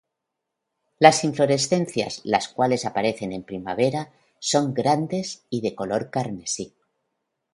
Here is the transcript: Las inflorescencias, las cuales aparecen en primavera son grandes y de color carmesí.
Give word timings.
Las 0.97 1.23
inflorescencias, 1.23 2.21
las 2.23 2.47
cuales 2.47 2.85
aparecen 2.87 3.31
en 3.33 3.43
primavera 3.43 4.11
son 4.39 4.73
grandes 4.73 5.45
y 5.51 5.61
de 5.61 5.75
color 5.75 6.09
carmesí. 6.09 6.73